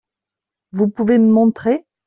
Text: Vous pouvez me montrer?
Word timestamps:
Vous 0.71 0.89
pouvez 0.89 1.19
me 1.19 1.27
montrer? 1.31 1.85